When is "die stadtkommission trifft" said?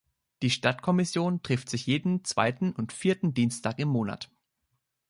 0.41-1.69